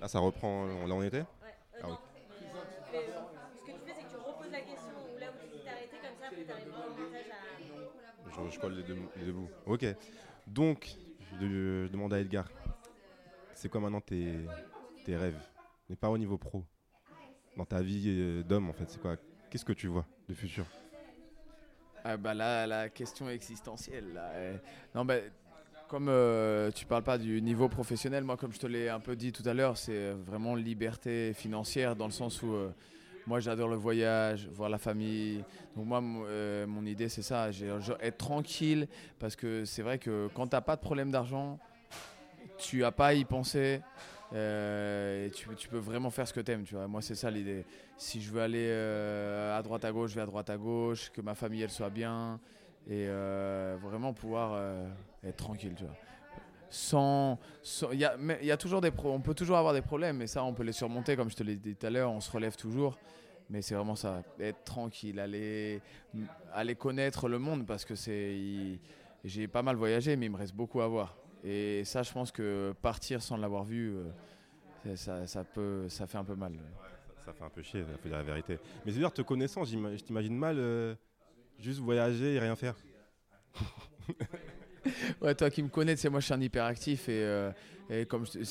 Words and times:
Là, 0.00 0.08
ça 0.08 0.18
reprend. 0.20 0.66
Là, 0.86 0.94
on 0.94 1.02
était 1.02 1.18
Ouais, 1.18 1.24
euh, 1.24 1.82
Ah 1.82 1.86
non. 1.86 1.90
oui. 1.92 1.98
mais, 2.14 2.48
euh, 2.52 3.00
euh, 3.00 3.04
ce 3.58 3.70
que 3.70 3.76
tu 3.76 3.82
fais, 3.84 3.94
c'est 3.96 4.04
que 4.04 4.10
tu 4.10 4.16
reposes 4.16 4.50
la 4.52 4.60
question 4.62 4.94
ou 5.12 5.18
là 5.18 5.26
où 5.32 5.38
tu 5.52 5.58
t'es 5.60 5.68
arrêté, 5.68 5.96
comme 6.00 6.16
ça, 6.18 6.26
après, 6.28 6.44
t'arrives 6.44 6.68
vraiment 6.68 6.86
au 6.88 6.90
montage 7.02 7.30
à. 7.30 7.58
Je, 8.26 8.50
je 8.50 8.58
colle 8.58 8.74
les 8.74 8.84
deux, 8.84 8.96
les 9.16 9.24
deux 9.26 9.32
bouts. 9.32 9.50
Ok. 9.66 9.84
Donc, 10.46 10.96
je, 11.18 11.36
je 11.86 11.88
demande 11.88 12.12
à 12.14 12.20
Edgar. 12.20 12.48
C'est 13.54 13.68
quoi 13.68 13.80
maintenant 13.80 14.00
tes, 14.00 14.48
tes 15.04 15.16
rêves? 15.16 15.40
Mais 15.88 15.96
pas 15.96 16.10
au 16.10 16.18
niveau 16.18 16.38
pro. 16.38 16.64
Dans 17.56 17.64
ta 17.66 17.82
vie 17.82 18.44
d'homme, 18.44 18.68
en 18.70 18.72
fait, 18.72 18.88
c'est 18.90 19.00
quoi? 19.00 19.16
Qu'est-ce 19.50 19.64
que 19.64 19.72
tu 19.72 19.88
vois 19.88 20.06
de 20.28 20.34
futur? 20.34 20.66
Ah 22.04 22.16
bah 22.16 22.34
là, 22.34 22.66
la 22.66 22.88
question 22.88 23.28
existentielle. 23.28 24.12
Là, 24.12 24.32
non, 24.94 25.04
bah, 25.04 25.16
comme 25.88 26.08
euh, 26.08 26.70
tu 26.70 26.84
parles 26.84 27.02
pas 27.02 27.18
du 27.18 27.40
niveau 27.40 27.68
professionnel, 27.68 28.22
moi, 28.22 28.36
comme 28.36 28.52
je 28.52 28.58
te 28.58 28.66
l'ai 28.66 28.88
un 28.88 29.00
peu 29.00 29.16
dit 29.16 29.32
tout 29.32 29.42
à 29.46 29.54
l'heure, 29.54 29.76
c'est 29.76 30.10
vraiment 30.12 30.54
liberté 30.54 31.32
financière 31.32 31.96
dans 31.96 32.04
le 32.04 32.12
sens 32.12 32.42
où 32.42 32.52
euh, 32.52 32.68
moi, 33.26 33.40
j'adore 33.40 33.68
le 33.68 33.76
voyage, 33.76 34.48
voir 34.52 34.68
la 34.68 34.78
famille. 34.78 35.42
Donc 35.74 35.86
moi, 35.86 36.02
euh, 36.02 36.66
mon 36.66 36.84
idée, 36.84 37.08
c'est 37.08 37.22
ça, 37.22 37.48
être 38.00 38.18
tranquille, 38.18 38.86
parce 39.18 39.34
que 39.34 39.64
c'est 39.64 39.82
vrai 39.82 39.98
que 39.98 40.28
quand 40.34 40.46
t'as 40.48 40.60
pas 40.60 40.76
de 40.76 40.80
problème 40.80 41.10
d'argent, 41.10 41.58
tu 42.58 42.84
as 42.84 42.92
pas 42.92 43.08
à 43.08 43.14
y 43.14 43.24
penser. 43.24 43.80
euh, 44.34 45.26
et 45.26 45.30
tu, 45.30 45.68
peux 45.68 45.78
vraiment 45.78 46.10
faire 46.10 46.28
ce 46.28 46.34
que 46.34 46.40
tu 46.40 46.52
aimes, 46.52 46.64
tu 46.64 46.74
vois. 46.74 46.86
Moi, 46.86 47.00
c'est 47.00 47.14
ça 47.14 47.30
l'idée. 47.30 47.64
Si 47.96 48.20
je 48.20 48.30
veux 48.30 48.42
aller 48.42 48.70
à 48.70 49.62
droite 49.62 49.86
à 49.86 49.92
gauche, 49.92 50.10
je 50.10 50.16
vais 50.16 50.22
à 50.22 50.26
droite 50.26 50.50
à 50.50 50.58
gauche, 50.58 51.10
que 51.10 51.22
ma 51.22 51.34
famille 51.34 51.62
elle 51.62 51.70
soit 51.70 51.90
bien 51.90 52.38
et 52.86 53.06
euh, 53.08 53.76
vraiment 53.82 54.12
pouvoir 54.12 54.52
euh, 54.54 54.88
être 55.24 55.36
tranquille, 55.36 55.74
tu 55.76 55.84
vois. 55.84 55.94
Sans, 56.70 57.38
il 57.92 57.98
y 57.98 58.04
a, 58.50 58.56
toujours 58.58 58.82
des 58.82 58.92
on 59.04 59.20
peut 59.20 59.34
toujours 59.34 59.56
avoir 59.56 59.72
des 59.72 59.80
problèmes, 59.80 60.18
mais 60.18 60.26
ça 60.26 60.44
on 60.44 60.52
peut 60.52 60.64
les 60.64 60.72
surmonter, 60.72 61.16
comme 61.16 61.30
je 61.30 61.36
te 61.36 61.42
l'ai 61.42 61.56
dit 61.56 61.74
tout 61.74 61.86
à 61.86 61.90
l'heure, 61.90 62.10
on 62.10 62.20
se 62.20 62.30
relève 62.30 62.56
toujours. 62.56 62.98
Mais 63.48 63.62
c'est 63.62 63.74
vraiment 63.74 63.96
ça, 63.96 64.22
être 64.38 64.62
tranquille, 64.64 65.18
aller, 65.18 65.80
aller 66.52 66.74
connaître 66.74 67.28
le 67.28 67.38
monde 67.38 67.64
parce 67.66 67.86
que 67.86 67.94
c'est, 67.94 68.78
j'ai 69.24 69.48
pas 69.48 69.62
mal 69.62 69.76
voyagé, 69.76 70.16
mais 70.16 70.26
il 70.26 70.32
me 70.32 70.36
reste 70.36 70.54
beaucoup 70.54 70.82
à 70.82 70.86
voir. 70.86 71.16
Et 71.42 71.82
ça, 71.84 72.02
je 72.02 72.12
pense 72.12 72.30
que 72.30 72.74
partir 72.82 73.22
sans 73.22 73.38
l'avoir 73.38 73.64
vu, 73.64 73.96
euh, 74.86 74.96
ça, 74.96 75.26
ça 75.26 75.44
peut, 75.44 75.88
ça 75.88 76.06
fait 76.06 76.18
un 76.18 76.24
peu 76.24 76.34
mal. 76.34 76.52
Ça 77.24 77.32
fait 77.32 77.44
un 77.44 77.48
peu 77.48 77.62
chier, 77.62 77.80
il 77.80 77.98
faut 77.98 78.08
dire 78.08 78.18
la 78.18 78.22
vérité. 78.22 78.58
Mais 78.84 78.92
c'est-à-dire, 78.92 79.12
te 79.12 79.22
connaissant, 79.22 79.64
je 79.64 80.04
t'imagine 80.04 80.36
mal 80.36 80.58
juste 81.58 81.80
voyager 81.80 82.34
et 82.34 82.38
rien 82.38 82.56
faire. 82.56 82.74
Toi 85.36 85.50
qui 85.50 85.62
me 85.62 85.68
connais, 85.68 85.96
sais, 85.96 86.08
moi 86.08 86.20
je 86.20 86.26
suis 86.26 86.34
un 86.34 86.40
hyperactif 86.40 87.08
et, 87.08 87.22
euh, 87.22 87.52
comme 88.08 88.24
je, 88.26 88.44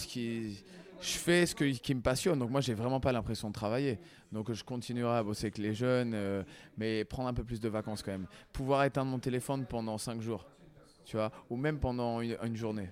fais 1.01 1.45
ce 1.45 1.55
qui 1.55 1.95
me 1.95 2.01
passionne, 2.01 2.39
donc 2.39 2.49
moi 2.49 2.61
j'ai 2.61 2.73
vraiment 2.73 2.99
pas 2.99 3.11
l'impression 3.11 3.49
de 3.49 3.53
travailler. 3.53 3.99
Donc 4.31 4.51
je 4.51 4.63
continuerai 4.63 5.17
à 5.17 5.23
bosser 5.23 5.45
avec 5.45 5.57
les 5.57 5.73
jeunes, 5.73 6.13
euh, 6.13 6.43
mais 6.77 7.05
prendre 7.05 7.29
un 7.29 7.33
peu 7.33 7.43
plus 7.43 7.59
de 7.59 7.69
vacances 7.69 8.03
quand 8.03 8.11
même. 8.11 8.27
Pouvoir 8.51 8.83
éteindre 8.83 9.09
mon 9.11 9.19
téléphone 9.19 9.65
pendant 9.65 9.97
5 9.97 10.21
jours, 10.21 10.45
tu 11.05 11.15
vois, 11.15 11.31
ou 11.49 11.55
même 11.55 11.79
pendant 11.79 12.21
une, 12.21 12.55
journée. 12.55 12.89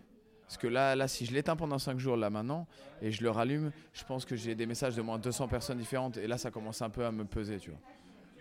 Parce 0.48 0.58
que 0.58 0.68
là, 0.68 0.96
là, 0.96 1.08
si 1.08 1.26
je 1.26 1.34
l'éteins 1.34 1.56
pendant 1.56 1.80
5 1.80 2.00
jours, 2.00 2.16
là 2.16 2.30
maintenant, 2.30 2.68
et 3.02 3.12
je 3.12 3.24
le 3.24 3.32
rallume, 3.32 3.72
je 3.94 4.04
pense 4.06 4.26
que 4.26 4.36
j'ai 4.36 4.56
des 4.56 4.66
messages 4.66 4.96
de 4.96 5.02
moins 5.02 5.18
de 5.18 5.24
200 5.24 5.48
personnes 5.48 5.80
différentes, 5.80 6.18
et 6.18 6.28
là 6.28 6.38
ça 6.38 6.52
commence 6.52 6.82
un 6.82 6.90
peu 6.90 7.06
à 7.06 7.12
me 7.12 7.26
peser, 7.26 7.60
tu 7.60 7.72
vois. 7.72 7.80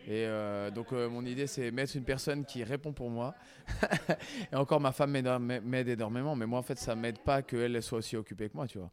Et 0.07 0.27
euh, 0.27 0.71
donc 0.71 0.93
euh, 0.93 1.09
mon 1.09 1.25
idée 1.25 1.47
c'est 1.47 1.71
mettre 1.71 1.97
une 1.97 2.05
personne 2.05 2.45
qui 2.45 2.63
répond 2.63 2.93
pour 2.93 3.09
moi. 3.09 3.35
et 4.53 4.57
encore 4.57 4.81
ma 4.81 4.93
femme 4.93 5.11
m'aide 5.11 5.89
énormément, 5.89 6.37
mais 6.37 6.47
moi 6.47 6.59
en 6.59 6.63
fait 6.63 6.79
ça 6.79 6.95
m'aide 6.95 7.19
pas 7.19 7.43
qu'elle 7.43 7.83
soit 7.83 7.99
aussi 7.99 8.17
occupée 8.17 8.49
que 8.51 8.57
moi, 8.57 8.67
tu 8.67 8.79
vois. 8.79 8.91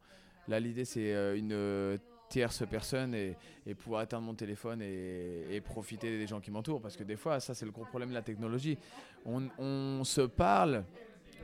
Là 0.48 0.58
l'idée 0.58 0.86
c'est 0.86 1.12
euh, 1.12 1.36
une 1.36 1.98
tierce 2.30 2.64
personne 2.66 3.14
et, 3.14 3.36
pouvoir 3.74 4.02
éteindre 4.02 4.24
mon 4.24 4.34
téléphone 4.34 4.80
et, 4.80 5.60
profiter 5.62 6.18
des 6.18 6.26
gens 6.26 6.40
qui 6.40 6.50
m'entourent. 6.50 6.80
Parce 6.80 6.96
que 6.96 7.04
des 7.04 7.16
fois 7.16 7.40
ça 7.40 7.52
c'est 7.52 7.66
le 7.66 7.72
gros 7.72 7.84
problème 7.84 8.08
de 8.08 8.14
la 8.14 8.22
technologie. 8.22 8.78
On 9.26 10.02
se 10.04 10.22
parle, 10.22 10.84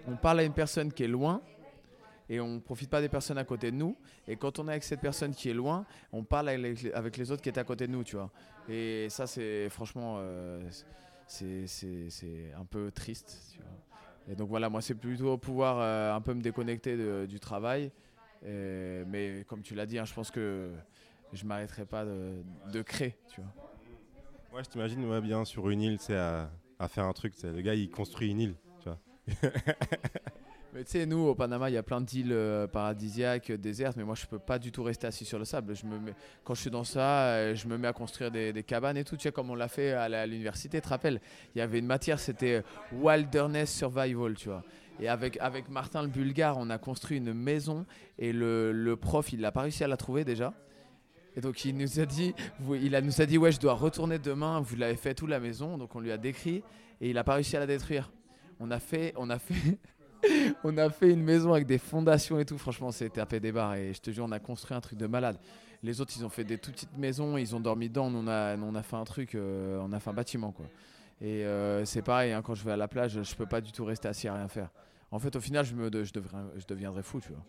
on 0.07 0.17
parle 0.17 0.41
à 0.41 0.45
une 0.45 0.55
personne 0.55 0.91
qui 0.91 1.05
est 1.05 1.09
loin 1.09 1.43
et 2.29 2.41
on 2.41 2.61
profite 2.61 2.91
pas 2.91 3.01
des 3.01 3.09
personnes 3.09 3.39
à 3.39 3.45
côté 3.45 3.71
de 3.71 3.77
nous. 3.77 3.97
Et 4.27 4.37
quand 4.37 4.59
on 4.59 4.69
est 4.69 4.73
avec 4.73 4.85
cette 4.85 5.01
personne 5.01 5.35
qui 5.35 5.49
est 5.49 5.55
loin, 5.55 5.87
on 6.13 6.25
parle 6.25 6.49
avec 6.49 7.17
les, 7.17 7.33
autres 7.33 7.43
qui 7.43 7.49
étaient 7.49 7.61
à 7.61 7.65
côté 7.65 7.87
de 7.87 7.93
nous, 7.93 8.05
tu 8.05 8.17
vois. 8.17 8.31
Et 8.69 9.09
ça, 9.09 9.27
c'est 9.27 9.69
franchement, 9.71 10.17
euh, 10.19 10.69
c'est 11.27 12.53
un 12.59 12.65
peu 12.65 12.91
triste. 12.91 13.59
Et 14.31 14.35
donc 14.35 14.49
voilà, 14.51 14.69
moi, 14.69 14.83
c'est 14.83 14.95
plutôt 14.95 15.39
pouvoir 15.39 15.79
euh, 15.81 16.15
un 16.15 16.21
peu 16.21 16.35
me 16.35 16.43
déconnecter 16.43 17.27
du 17.27 17.41
travail. 17.41 17.91
Mais 18.43 19.45
comme 19.47 19.63
tu 19.63 19.75
l'as 19.75 19.87
dit, 19.87 19.99
hein, 19.99 20.05
je 20.05 20.13
pense 20.13 20.31
que 20.31 20.71
je 21.33 21.45
m'arrêterai 21.45 21.87
pas 21.87 22.05
de, 22.05 22.83
créer, 22.83 23.17
tu 23.29 23.41
vois. 23.41 23.53
Ouais, 24.55 24.65
je 24.65 24.71
t'imagine 24.71 25.21
bien 25.21 25.45
sur 25.45 25.69
une 25.69 25.83
île, 25.83 25.99
c'est 26.01 26.17
à, 26.17 26.51
à 26.79 26.89
faire 26.89 27.05
un 27.05 27.13
truc. 27.13 27.35
Le 27.43 27.61
gars, 27.61 27.75
il 27.75 27.91
construit 27.91 28.31
une 28.31 28.41
île, 28.41 28.55
tu 28.81 28.89
vois. 28.89 28.99
Mais 30.75 30.85
tu 30.85 30.91
sais, 30.91 31.07
nous, 31.07 31.21
au 31.21 31.35
Panama, 31.35 31.71
il 31.71 31.73
y 31.73 31.79
a 31.79 31.83
plein 31.83 32.01
d'îles 32.01 32.31
euh, 32.31 32.67
paradisiaques, 32.67 33.51
désertes, 33.53 33.97
mais 33.97 34.05
moi, 34.05 34.15
je 34.15 34.27
peux 34.27 34.39
pas 34.39 34.59
du 34.59 34.71
tout 34.71 34.83
rester 34.83 35.07
assis 35.07 35.25
sur 35.25 35.39
le 35.39 35.47
sable. 35.47 35.75
Je 35.75 35.87
me 35.87 35.99
quand 36.45 36.55
je 36.55 36.61
suis 36.61 36.71
dans 36.71 36.85
ça, 36.85 37.23
euh, 37.23 37.55
je 37.55 37.67
me 37.67 37.79
mets 37.79 37.89
à 37.89 37.95
construire 37.95 38.31
des, 38.31 38.63
cabanes 38.65 38.99
et 38.99 39.05
tout, 39.05 39.17
tu 39.17 39.23
sais, 39.23 39.33
comme 39.33 39.49
on 39.49 39.55
l'a 39.55 39.69
fait 39.69 39.93
à 39.93 40.27
l'université, 40.27 40.79
tu 40.79 40.85
te 40.85 40.89
rappelles? 40.91 41.21
Il 41.55 41.59
y 41.59 41.63
avait 41.63 41.79
une 41.79 41.87
matière, 41.87 42.21
c'était 42.21 42.57
euh, 42.57 42.63
Wilderness 42.93 43.75
Survival, 43.75 44.35
tu 44.35 44.51
vois. 44.51 44.63
Et 45.01 45.09
avec, 45.09 45.39
avec 45.41 45.71
Martin 45.71 46.03
le 46.03 46.09
Bulgare, 46.09 46.59
on 46.59 46.69
a 46.69 46.77
construit 46.77 47.17
une 47.17 47.33
maison 47.33 47.87
et 48.19 48.33
le, 48.33 48.73
le 48.73 48.97
prof, 48.97 49.33
il 49.33 49.41
n'a 49.41 49.53
pas 49.53 49.63
réussi 49.63 49.85
à 49.85 49.89
la 49.89 49.97
trouver 49.97 50.25
déjà. 50.25 50.53
Et 51.37 51.41
donc 51.41 51.65
il 51.65 51.77
nous 51.77 52.01
a 52.01 52.05
dit, 52.05 52.35
il 52.83 52.97
a, 52.97 53.01
nous 53.01 53.21
a 53.21 53.27
dit 53.27 53.39
ouais 53.39 53.53
je 53.53 53.61
dois 53.61 53.75
retourner 53.75 54.19
demain, 54.19 54.61
vous 54.61 54.75
l'avez 54.75 54.97
fait 54.97 55.15
toute 55.15 55.29
la 55.29 55.39
maison, 55.39 55.79
donc 55.79 55.95
on 55.95 56.01
lui 56.01 56.11
a 56.11 56.19
décrit 56.19 56.65
et 57.01 57.11
il 57.11 57.15
n'a 57.15 57.23
pas 57.23 57.35
réussi 57.35 57.57
à 57.57 57.61
la 57.61 57.67
détruire. 57.67 58.11
On 58.59 58.73
a 58.73 58.81
fait, 58.81 59.13
on 59.17 59.31
a 59.31 59.39
fait, 59.39 59.79
on 60.65 60.77
a 60.79 60.91
fait 60.91 61.11
une 61.11 61.23
maison 61.23 61.53
avec 61.53 61.67
des 61.67 61.79
fondations 61.79 62.39
et 62.39 62.45
tout. 62.45 62.59
Franchement 62.59 62.91
c'est 62.91 63.11
tapé 63.11 63.41
des 63.41 63.53
barres 63.53 63.75
et 63.75 63.93
je 63.93 64.01
te 64.01 64.11
jure 64.11 64.25
on 64.25 64.33
a 64.33 64.39
construit 64.39 64.77
un 64.77 64.81
truc 64.81 64.99
de 64.99 65.07
malade. 65.07 65.39
Les 65.83 66.01
autres 66.01 66.13
ils 66.17 66.25
ont 66.25 66.29
fait 66.29 66.45
des 66.45 66.59
toutes 66.59 66.75
petites 66.75 66.97
maisons, 66.97 67.37
ils 67.37 67.55
ont 67.55 67.61
dormi 67.61 67.89
dedans, 67.89 68.11
on 68.13 68.27
a, 68.27 68.83
fait 68.83 68.97
un 68.97 69.05
truc, 69.05 69.35
euh, 69.35 69.79
on 69.81 69.93
a 69.93 70.01
fait 70.01 70.11
un 70.11 70.15
bâtiment 70.15 70.53
quoi. 70.53 70.67
Et 71.21 71.45
euh, 71.45 71.85
c'est 71.85 72.03
pareil 72.03 72.33
hein, 72.33 72.43
quand 72.43 72.55
je 72.55 72.65
vais 72.65 72.73
à 72.73 72.77
la 72.77 72.89
plage, 72.89 73.23
je 73.23 73.35
peux 73.35 73.47
pas 73.47 73.61
du 73.61 73.73
tout 73.73 73.85
rester 73.85 74.09
assis 74.09 74.29
à 74.29 74.35
rien 74.35 74.49
faire. 74.49 74.71
En 75.11 75.19
fait 75.19 75.35
au 75.37 75.41
final 75.41 75.65
je 75.65 75.75
me, 75.75 75.91
je 76.05 76.13
devrais, 76.13 76.39
je 76.57 76.67
deviendrais 76.67 77.03
fou 77.03 77.21
tu 77.21 77.33
vois. 77.33 77.45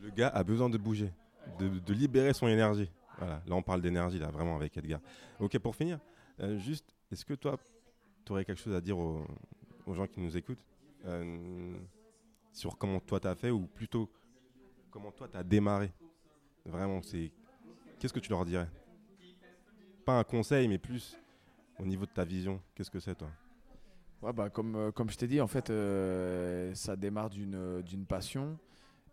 Le 0.00 0.10
gars 0.10 0.28
a 0.28 0.42
besoin 0.42 0.68
de 0.68 0.78
bouger, 0.78 1.12
de, 1.58 1.92
libérer 1.92 2.32
son 2.32 2.48
énergie. 2.48 2.90
Là 3.20 3.40
on 3.50 3.62
parle 3.62 3.80
d'énergie, 3.80 4.18
là, 4.18 4.28
vraiment 4.30 4.56
avec 4.56 4.76
Edgar. 4.76 5.00
Ok, 5.38 5.56
pour 5.58 5.76
finir, 5.76 6.00
euh, 6.40 6.58
juste, 6.58 6.94
est-ce 7.10 7.24
que 7.24 7.34
toi, 7.34 7.56
tu 8.24 8.32
aurais 8.32 8.44
quelque 8.44 8.60
chose 8.60 8.74
à 8.74 8.80
dire 8.80 8.98
aux, 8.98 9.24
gens 9.88 10.06
qui 10.06 10.20
nous 10.20 10.36
écoutent? 10.36 10.64
Sur 12.52 12.76
comment 12.78 13.00
toi 13.00 13.20
t'as 13.20 13.34
fait 13.34 13.50
ou 13.50 13.66
plutôt 13.66 14.10
comment 14.90 15.10
toi 15.12 15.28
t'as 15.30 15.42
démarré 15.42 15.92
Vraiment, 16.64 17.02
c'est. 17.02 17.32
Qu'est-ce 17.98 18.12
que 18.12 18.20
tu 18.20 18.30
leur 18.30 18.44
dirais? 18.44 18.68
Pas 20.04 20.18
un 20.18 20.24
conseil, 20.24 20.68
mais 20.68 20.78
plus 20.78 21.16
au 21.78 21.84
niveau 21.84 22.06
de 22.06 22.10
ta 22.10 22.24
vision. 22.24 22.60
Qu'est-ce 22.74 22.90
que 22.90 23.00
c'est 23.00 23.14
toi? 23.14 23.30
Ouais, 24.20 24.32
bah, 24.32 24.50
comme, 24.50 24.76
euh, 24.76 24.92
comme 24.92 25.10
je 25.10 25.16
t'ai 25.16 25.26
dit, 25.26 25.40
en 25.40 25.46
fait, 25.48 25.70
euh, 25.70 26.72
ça 26.74 26.94
démarre 26.96 27.30
d'une 27.30 27.54
euh, 27.54 27.82
passion. 28.08 28.58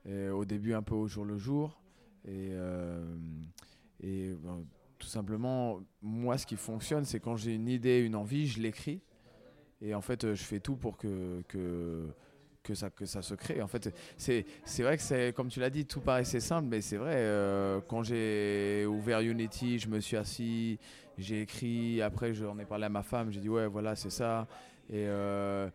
Au 0.05 0.43
début, 0.43 0.73
un 0.73 0.81
peu 0.81 0.95
au 0.95 1.07
jour 1.07 1.23
le 1.23 1.37
jour. 1.37 1.79
Et, 2.25 2.49
euh, 2.51 3.15
et 3.99 4.33
ben, 4.33 4.65
tout 4.97 5.07
simplement, 5.07 5.81
moi, 6.01 6.37
ce 6.37 6.47
qui 6.47 6.55
fonctionne, 6.55 7.05
c'est 7.05 7.19
quand 7.19 7.35
j'ai 7.35 7.53
une 7.53 7.67
idée, 7.67 7.99
une 7.99 8.15
envie, 8.15 8.47
je 8.47 8.59
l'écris. 8.59 9.01
Et 9.81 9.93
en 9.95 10.01
fait, 10.01 10.23
euh, 10.23 10.35
je 10.35 10.43
fais 10.43 10.59
tout 10.59 10.75
pour 10.75 10.97
que, 10.97 11.41
que, 11.47 12.07
que, 12.63 12.73
ça, 12.73 12.89
que 12.89 13.05
ça 13.05 13.21
se 13.21 13.33
crée. 13.33 13.61
En 13.61 13.67
fait, 13.67 13.93
c'est 14.17 14.83
vrai 14.83 14.97
que 14.97 15.03
c'est, 15.03 15.33
comme 15.33 15.47
tu 15.47 15.59
l'as 15.59 15.69
dit, 15.69 15.85
tout 15.85 16.01
paraissait 16.01 16.39
simple, 16.41 16.67
mais 16.69 16.81
c'est 16.81 16.97
vrai. 16.97 17.15
euh, 17.15 17.79
quand 17.87 18.03
j'ai 18.03 18.85
ouvert 18.85 19.21
Unity, 19.21 19.79
je 19.79 19.87
me 19.87 19.99
suis 19.99 20.17
assis, 20.17 20.79
j'ai 21.17 21.41
écrit. 21.41 22.01
Après, 22.01 22.33
j'en 22.33 22.57
ai 22.59 22.65
parlé 22.65 22.85
à 22.85 22.89
ma 22.89 23.03
femme. 23.03 23.31
J'ai 23.31 23.39
dit, 23.39 23.49
ouais, 23.49 23.67
voilà, 23.67 23.95
c'est 23.95 24.09
ça. 24.09 24.47
Et 24.89 25.05
euh, 25.07 25.69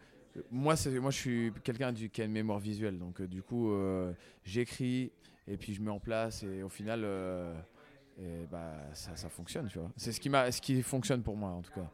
moi, 0.51 0.75
moi, 1.01 1.11
je 1.11 1.17
suis 1.17 1.53
quelqu'un 1.63 1.93
qui 1.95 2.21
a 2.21 2.25
une 2.25 2.33
mémoire 2.33 2.59
visuelle. 2.59 2.99
Donc, 2.99 3.21
euh, 3.21 3.27
du 3.27 3.43
coup, 3.43 3.73
j'écris 4.45 5.13
et 5.47 5.57
puis 5.57 5.73
je 5.75 5.81
mets 5.81 5.91
en 5.91 6.01
place. 6.01 6.43
Et 6.43 6.63
au 6.63 6.69
final, 6.69 7.07
bah, 8.51 8.75
ça, 8.93 9.17
ça 9.17 9.29
fonctionne, 9.31 9.69
tu 9.69 9.79
vois. 9.79 9.91
C'est 9.97 10.13
ce 10.13 10.21
qui, 10.21 10.29
ce 10.29 10.61
qui 10.61 10.83
fonctionne 10.83 11.23
pour 11.23 11.37
moi, 11.37 11.51
en 11.51 11.63
tout 11.63 11.73
cas. 11.73 11.91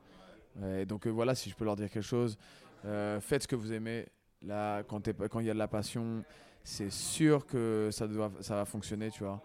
Et 0.65 0.87
donc, 0.87 1.07
euh, 1.07 1.11
voilà, 1.11 1.35
si 1.35 1.51
je 1.51 1.55
peux 1.55 1.65
leur 1.65 1.77
dire 1.77 1.91
quelque 1.91 2.03
chose, 2.03 2.37
euh, 2.85 3.21
faites 3.21 3.43
ce 3.43 3.49
que 3.49 3.57
vous 3.57 3.73
aimez. 3.73 4.07
Là, 4.43 4.83
quand 4.83 5.01
il 5.07 5.47
y 5.47 5.51
a 5.51 5.55
de 5.55 5.59
la 5.59 5.69
passion, 5.69 6.25
c'est 6.63 6.91
sûr 6.91 7.47
que 7.47 7.91
ça, 7.93 8.07
doit, 8.07 8.31
ça 8.41 8.57
va 8.57 8.65
fonctionner, 8.65 9.11
tu 9.11 9.25
vois. 9.25 9.43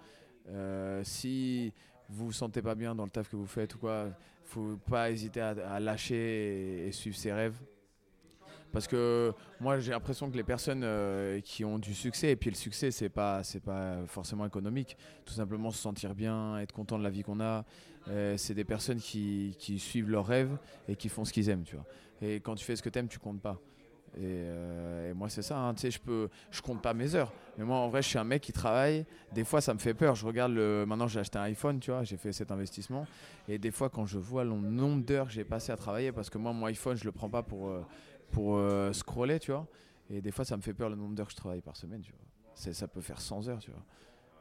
Euh, 0.50 1.02
si 1.04 1.74
vous 2.10 2.28
vous 2.28 2.31
sentez 2.31 2.62
pas 2.62 2.75
bien 2.75 2.94
dans 2.96 3.04
le 3.04 3.10
taf 3.10 3.30
que 3.30 3.36
vous 3.36 3.48
faites 3.48 3.75
ou 3.75 3.80
quoi, 3.80 4.07
faut 4.44 4.78
pas 4.90 5.12
hésiter 5.12 5.42
à, 5.42 5.80
lâcher 5.80 6.88
et 6.88 6.92
suivre 6.92 7.18
ses 7.18 7.34
rêves. 7.34 7.56
Parce 8.75 8.88
que 8.89 9.31
moi, 9.62 9.80
j'ai 9.80 9.92
l'impression 9.94 10.30
que 10.30 10.36
les 10.36 10.44
personnes 10.44 10.81
euh, 10.83 11.39
qui 11.39 11.63
ont 11.63 11.80
du 11.80 11.94
succès, 11.94 12.31
et 12.31 12.36
puis 12.36 12.50
le 12.50 12.57
succès, 12.57 12.92
c'est 12.92 13.07
pas, 13.07 13.42
c'est 13.42 13.62
pas 13.63 14.00
forcément 14.06 14.45
économique. 14.45 14.98
Tout 15.24 15.33
simplement 15.33 15.72
se 15.72 15.77
sentir 15.77 16.13
bien, 16.13 16.60
être 16.60 16.74
content 16.74 17.00
de 17.00 17.04
la 17.04 17.10
vie 17.10 17.24
qu'on 17.24 17.39
a. 17.39 17.63
euh, 18.10 18.36
c'est 18.36 18.54
des 18.54 18.66
personnes 18.66 19.00
qui, 19.00 19.56
qui 19.60 19.80
suivent 19.80 20.10
leurs 20.10 20.25
rêves 20.27 20.57
et 20.89 20.98
qui 20.98 21.07
font 21.07 21.24
ce 21.24 21.31
qu'ils 21.31 21.48
aiment, 21.50 21.63
tu 21.63 21.77
vois. 21.77 21.86
Et 22.22 22.42
quand 22.42 22.56
tu 22.56 22.66
fais 22.66 22.75
ce 22.75 22.83
que 22.83 22.89
tu 22.89 23.00
aimes, 23.00 23.07
tu 23.07 23.18
comptes 23.18 23.42
pas. 23.42 23.62
Et, 24.18 24.24
euh, 24.24 25.13
moi, 25.13 25.30
c'est 25.30 25.42
ça. 25.42 25.57
hein. 25.57 25.74
Tu 25.74 25.81
sais, 25.81 25.92
je 25.92 26.00
peux, 26.01 26.28
je 26.51 26.62
compte 26.62 26.81
pas 26.81 26.94
mes 26.94 27.16
heures. 27.16 27.31
Mais 27.57 27.63
moi, 27.63 27.78
en 27.78 27.88
vrai, 27.88 28.01
je 28.01 28.10
suis 28.10 28.18
un 28.19 28.24
mec 28.25 28.42
qui 28.42 28.51
travaille. 28.51 29.06
Des 29.33 29.45
fois, 29.45 29.62
ça 29.62 29.74
me 29.74 29.80
fait 29.80 29.94
peur. 29.94 30.16
Je 30.16 30.25
regarde 30.25 30.51
le. 30.51 30.83
Maintenant, 30.86 31.07
j'ai 31.07 31.21
acheté 31.21 31.38
un 31.38 31.44
iPhone, 31.44 31.80
tu 31.80 31.92
vois. 31.92 32.04
J'ai 32.04 32.18
fait 32.18 32.33
cet 32.33 32.51
investissement. 32.51 33.07
Et 33.48 33.57
des 33.57 33.71
fois, 33.71 33.89
quand 33.89 34.06
je 34.06 34.18
vois 34.18 34.44
le 34.44 34.51
nombre 34.51 35.01
d'heures 35.06 35.28
que 35.28 35.33
j'ai 35.33 35.45
passé 35.45 35.71
à 35.71 35.78
travailler, 35.78 36.12
parce 36.12 36.30
que 36.30 36.38
moi, 36.38 36.51
mon 36.51 36.66
iPhone, 36.66 36.98
je 36.98 37.06
le 37.06 37.12
prends 37.13 37.30
pas 37.30 37.42
pour, 37.44 37.71
pour 38.31 38.57
euh, 38.57 38.94
scroller, 38.94 39.39
tu 39.39 39.51
vois. 39.51 39.68
Et 40.10 40.22
des 40.22 40.31
fois, 40.31 40.45
ça 40.45 40.56
me 40.57 40.62
fait 40.62 40.74
peur 40.74 40.89
le 40.89 40.95
nombre 40.95 41.16
d'heures 41.16 41.27
que 41.27 41.31
je 41.31 41.38
travaille 41.38 41.62
par 41.62 41.75
semaine, 41.75 42.01
tu 42.01 42.12
vois. 42.12 42.74
Ça 42.74 42.88
peut 42.88 43.01
faire 43.01 43.19
100 43.19 43.48
heures, 43.50 43.60
tu 43.60 43.72
vois. 43.72 43.83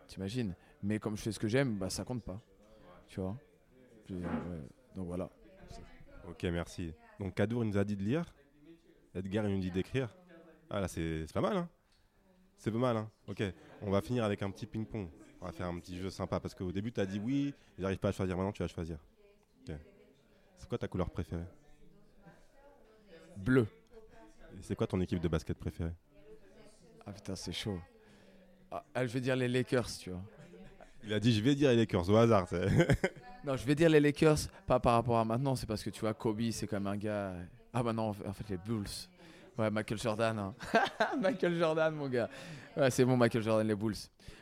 T'imagines 0.06 0.54
Mais 0.82 0.98
comme 0.98 1.16
je 1.16 1.22
fais 1.22 1.32
ce 1.32 1.38
que 1.38 1.48
j'aime, 1.48 1.76
bah, 1.76 1.90
ça 1.90 2.04
compte 2.04 2.22
pas. 2.22 2.40
Tu 3.08 3.20
vois. 3.20 3.36
Euh. 4.10 4.62
Donc 4.94 5.06
voilà. 5.06 5.30
Ok, 6.28 6.42
merci. 6.44 6.92
Donc 7.18 7.34
Kadour 7.34 7.64
il 7.64 7.70
nous 7.70 7.78
a 7.78 7.84
dit 7.84 7.96
de 7.96 8.02
lire. 8.02 8.34
Edgar 9.14 9.46
il 9.46 9.54
nous 9.54 9.60
dit 9.60 9.70
d'écrire. 9.70 10.14
Ah 10.70 10.80
là, 10.80 10.88
c'est 10.88 11.26
pas 11.32 11.40
mal, 11.40 11.56
hein 11.56 11.68
C'est 12.56 12.70
pas 12.70 12.78
mal, 12.78 12.96
hein 12.96 13.10
Ok, 13.28 13.42
on 13.82 13.90
va 13.90 14.00
finir 14.00 14.24
avec 14.24 14.42
un 14.42 14.50
petit 14.50 14.66
ping-pong. 14.66 15.08
On 15.40 15.46
va 15.46 15.52
faire 15.52 15.66
un 15.66 15.78
petit 15.78 15.98
jeu 15.98 16.10
sympa 16.10 16.40
parce 16.40 16.54
qu'au 16.54 16.72
début, 16.72 16.92
tu 16.92 17.00
as 17.00 17.06
dit 17.06 17.20
oui, 17.22 17.54
j'arrive 17.78 17.98
pas 17.98 18.08
à 18.08 18.12
choisir. 18.12 18.36
Maintenant, 18.36 18.52
tu 18.52 18.62
vas 18.62 18.68
choisir. 18.68 18.98
C'est 20.56 20.68
quoi 20.68 20.78
ta 20.78 20.88
couleur 20.88 21.10
préférée? 21.10 21.44
Bleu. 23.36 23.66
C'est 24.62 24.76
quoi 24.76 24.86
ton 24.86 25.00
équipe 25.00 25.20
de 25.20 25.28
basket 25.28 25.58
préférée 25.58 25.92
Ah 27.06 27.12
putain, 27.12 27.34
c'est 27.36 27.52
chaud. 27.52 27.78
Ah, 28.70 28.82
je 29.06 29.12
vais 29.12 29.20
dire 29.20 29.36
les 29.36 29.48
Lakers, 29.48 29.88
tu 29.98 30.10
vois. 30.10 30.22
Il 31.04 31.12
a 31.12 31.20
dit 31.20 31.32
je 31.32 31.42
vais 31.42 31.54
dire 31.54 31.70
les 31.70 31.76
Lakers 31.76 32.08
au 32.10 32.16
hasard. 32.16 32.48
Non, 33.44 33.56
je 33.58 33.66
vais 33.66 33.74
dire 33.74 33.90
les 33.90 34.00
Lakers, 34.00 34.38
pas 34.66 34.80
par 34.80 34.94
rapport 34.94 35.18
à 35.18 35.24
maintenant, 35.26 35.54
c'est 35.54 35.66
parce 35.66 35.82
que 35.82 35.90
tu 35.90 36.00
vois, 36.00 36.14
Kobe, 36.14 36.40
c'est 36.50 36.66
comme 36.66 36.86
un 36.86 36.96
gars. 36.96 37.34
Ah 37.74 37.82
bah 37.82 37.92
non, 37.92 38.08
en 38.08 38.32
fait, 38.32 38.48
les 38.48 38.56
Bulls. 38.56 38.86
Ouais, 39.58 39.70
Michael 39.70 39.98
Jordan. 39.98 40.38
hein. 40.38 40.54
Michael 41.20 41.58
Jordan, 41.58 41.94
mon 41.94 42.08
gars. 42.08 42.30
Ouais, 42.74 42.90
c'est 42.90 43.04
bon, 43.04 43.18
Michael 43.18 43.42
Jordan, 43.42 43.66
les 43.68 43.74
Bulls. 43.74 43.96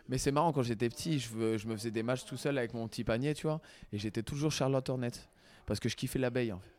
Mais 0.08 0.18
c'est 0.18 0.30
marrant, 0.30 0.52
quand 0.52 0.62
j'étais 0.62 0.88
petit, 0.88 1.18
je, 1.18 1.58
je 1.58 1.66
me 1.66 1.74
faisais 1.74 1.90
des 1.90 2.04
matchs 2.04 2.24
tout 2.24 2.36
seul 2.36 2.56
avec 2.56 2.74
mon 2.74 2.86
petit 2.86 3.02
panier, 3.02 3.34
tu 3.34 3.48
vois. 3.48 3.60
Et 3.92 3.98
j'étais 3.98 4.22
toujours 4.22 4.52
Charlotte 4.52 4.88
Hornet. 4.88 5.10
Parce 5.66 5.80
que 5.80 5.88
je 5.88 5.96
kiffais 5.96 6.20
l'abeille, 6.20 6.52
en 6.52 6.60
fait. 6.60 6.70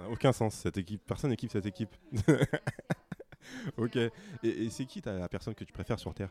Ça 0.00 0.06
n'a 0.06 0.12
aucun 0.12 0.32
sens 0.32 0.54
cette 0.54 0.78
équipe. 0.78 1.02
Personne 1.04 1.28
n'équipe 1.30 1.50
cette 1.50 1.66
équipe. 1.66 1.94
ok. 3.76 3.96
Et, 3.96 4.10
et 4.42 4.70
c'est 4.70 4.86
qui 4.86 5.02
la 5.04 5.28
personne 5.28 5.54
que 5.54 5.64
tu 5.64 5.72
préfères 5.74 5.98
sur 5.98 6.14
Terre? 6.14 6.30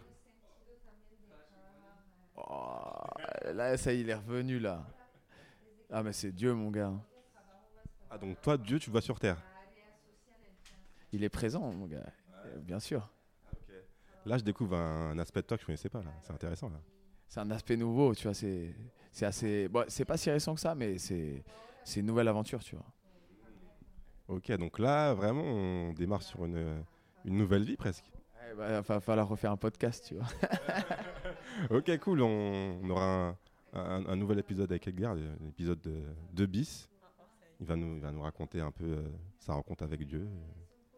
Oh, 2.35 2.95
là, 3.53 3.77
ça, 3.77 3.93
y 3.93 3.97
est, 3.97 4.01
il 4.01 4.09
est 4.09 4.15
revenu, 4.15 4.59
là. 4.59 4.83
Ah, 5.91 6.01
mais 6.01 6.13
c'est 6.13 6.31
Dieu, 6.31 6.53
mon 6.53 6.71
gars. 6.71 6.93
Ah 8.09 8.17
donc 8.17 8.41
toi, 8.41 8.57
Dieu, 8.57 8.79
tu 8.79 8.89
le 8.89 8.93
vois 8.93 9.01
sur 9.01 9.19
Terre? 9.19 9.37
Il 11.11 11.23
est 11.23 11.29
présent, 11.29 11.71
mon 11.71 11.85
gars. 11.85 12.11
Bien 12.61 12.79
sûr. 12.79 13.07
Là, 14.25 14.39
je 14.39 14.43
découvre 14.43 14.75
un, 14.77 15.11
un 15.11 15.19
aspect 15.19 15.41
de 15.41 15.47
toi 15.47 15.57
que 15.57 15.61
je 15.61 15.65
connaissais 15.67 15.89
pas. 15.89 16.01
là. 16.01 16.11
C'est 16.23 16.33
intéressant 16.33 16.69
là. 16.69 16.81
c'est 17.27 17.39
un 17.39 17.51
aspect 17.51 17.77
nouveau, 17.77 18.15
tu 18.15 18.23
vois. 18.23 18.33
C'est, 18.33 18.73
assez. 19.21 19.67
Bon, 19.67 19.85
c'est 19.87 20.05
pas 20.05 20.17
si 20.17 20.31
récent 20.31 20.55
que 20.55 20.61
ça, 20.61 20.73
mais 20.73 20.97
c'est 20.97 21.43
une 21.97 22.07
nouvelle 22.07 22.27
aventure, 22.27 22.63
tu 22.63 22.75
vois. 22.75 22.85
Ok, 24.29 24.51
donc 24.57 24.79
là, 24.79 25.13
vraiment, 25.13 25.41
on 25.43 25.91
démarre 25.93 26.21
sur 26.21 26.45
une, 26.45 26.83
une 27.25 27.35
nouvelle 27.37 27.63
vie 27.63 27.75
presque. 27.77 28.05
Il 28.51 28.55
va 28.55 28.81
falloir 28.83 29.27
refaire 29.27 29.51
un 29.51 29.57
podcast, 29.57 30.05
tu 30.07 30.15
vois. 30.15 30.25
Ok, 31.71 31.97
cool. 31.99 32.21
On, 32.21 32.79
on 32.83 32.89
aura 32.89 33.03
un, 33.03 33.35
un- 33.73 34.05
un 34.07 34.15
nouvel 34.15 34.39
épisode 34.39 34.71
avec 34.71 34.87
Edgar, 34.87 35.15
l'épisode 35.41 35.81
de, 35.81 36.03
de 36.33 36.45
bis. 36.45 36.87
Il 37.59 37.65
va, 37.65 37.75
nous, 37.75 37.95
il 37.95 38.01
va 38.01 38.11
nous 38.11 38.21
raconter 38.21 38.61
un 38.61 38.71
peu 38.71 38.85
euh, 38.85 39.01
sa 39.39 39.53
rencontre 39.53 39.83
avec 39.83 40.05
Dieu, 40.07 40.25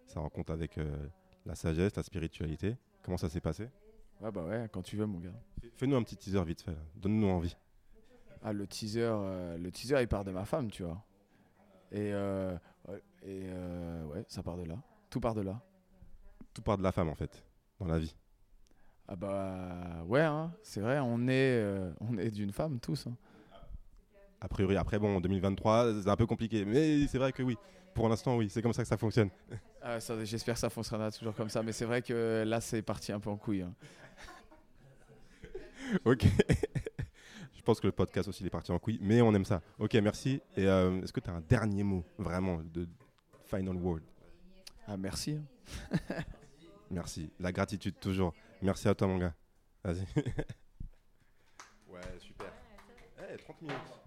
sa 0.06 0.20
rencontre 0.20 0.52
avec 0.54 0.78
euh, 0.78 1.08
la 1.48 1.56
sagesse, 1.56 1.96
la 1.96 2.04
spiritualité. 2.04 2.78
Comment 3.02 3.18
ça 3.18 3.28
s'est 3.30 3.42
passé? 3.42 3.70
Ouais, 4.22 4.32
bah 4.32 4.44
ouais, 4.46 4.70
quand 4.72 4.84
tu 4.84 4.96
veux, 4.98 5.08
mon 5.08 5.18
gars. 5.20 5.34
Fais-nous 5.78 5.96
un 5.96 6.04
petit 6.04 6.16
teaser 6.18 6.44
vite 6.44 6.62
fait. 6.62 6.76
Donne-nous 6.96 7.28
envie. 7.30 7.58
Ah, 8.44 8.54
le 8.54 8.68
teaser, 8.68 9.02
euh, 9.12 9.58
le 9.58 9.72
teaser, 9.72 10.00
il 10.02 10.08
part 10.08 10.24
de 10.24 10.32
ma 10.32 10.46
femme, 10.46 10.70
tu 10.70 10.84
vois. 10.84 11.04
Et, 11.92 12.14
ouais, 12.92 13.02
et 13.24 13.44
euh, 13.46 14.06
ouais, 14.06 14.26
ça 14.28 14.44
part 14.44 14.58
de 14.58 14.64
là. 14.64 14.76
Tout 15.10 15.20
part 15.20 15.34
de 15.36 15.42
là. 15.42 15.60
Tout 16.54 16.62
part 16.62 16.78
de 16.78 16.84
la 16.84 16.92
femme 16.92 17.10
en 17.10 17.16
fait, 17.16 17.44
dans 17.80 17.88
la 17.88 17.98
vie. 18.00 18.16
Ah 19.08 19.16
bah 19.16 20.04
ouais, 20.06 20.22
hein, 20.22 20.52
c'est 20.64 20.80
vrai, 20.82 21.00
on 21.00 21.28
est, 21.28 21.32
euh, 21.60 21.92
on 22.00 22.18
est 22.18 22.32
d'une 22.32 22.52
femme 22.52 22.80
tous. 22.80 23.08
hein. 23.08 23.16
A 24.40 24.48
priori, 24.48 24.76
après, 24.78 24.98
bon, 25.00 25.18
en 25.18 25.22
2023, 25.22 26.02
c'est 26.02 26.10
un 26.10 26.16
peu 26.16 26.26
compliqué. 26.26 26.66
Mais 26.66 27.06
c'est 27.08 27.18
vrai 27.20 27.32
que 27.32 27.44
oui. 27.44 27.58
Pour 27.94 28.08
l'instant, 28.10 28.38
oui, 28.38 28.50
c'est 28.50 28.62
comme 28.62 28.74
ça 28.74 28.82
que 28.84 28.88
ça 28.88 28.98
fonctionne. 28.98 29.30
Ah, 29.84 29.98
J'espère 30.24 30.54
que 30.54 30.60
ça 30.60 30.70
fonctionnera 30.70 31.10
toujours 31.12 31.34
comme 31.34 31.50
ça, 31.50 31.64
mais 31.64 31.72
c'est 31.72 31.86
vrai 31.86 32.04
que 32.04 32.44
là, 32.46 32.62
c'est 32.62 32.84
parti 32.84 33.12
un 33.12 33.20
peu 33.20 33.32
en 33.32 33.36
couille. 33.36 33.64
hein. 33.64 33.74
Ok. 36.06 36.26
Je 37.62 37.64
pense 37.64 37.80
que 37.80 37.86
le 37.86 37.92
podcast 37.92 38.28
aussi 38.28 38.42
il 38.42 38.48
est 38.48 38.50
parti 38.50 38.72
en 38.72 38.80
couille, 38.80 38.98
mais 39.04 39.22
on 39.22 39.32
aime 39.36 39.46
ça. 39.46 39.62
Ok, 39.78 39.94
merci. 39.94 40.42
Et 40.58 40.66
euh, 40.66 41.00
est-ce 41.04 41.14
que 41.14 41.20
tu 41.20 41.30
as 41.30 41.34
un 41.34 41.42
dernier 41.42 41.84
mot, 41.84 42.04
vraiment, 42.18 42.60
de 42.64 42.90
final 43.46 43.76
word? 43.76 44.00
Ah, 44.88 44.98
merci. 44.98 45.40
Merci. 46.90 47.32
La 47.40 47.52
gratitude, 47.52 48.00
toujours. 48.00 48.34
Merci 48.64 48.88
à 48.88 48.96
toi, 48.96 49.08
mon 49.08 49.20
gars. 49.20 49.36
Vas-y. 49.84 50.04
ouais, 51.88 52.02
super. 52.20 52.52
Eh, 53.32 53.38
30 53.38 53.62
minutes. 53.62 54.01